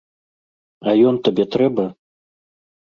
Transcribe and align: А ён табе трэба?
А 0.87 0.95
ён 1.11 1.21
табе 1.29 1.43
трэба? 1.59 1.85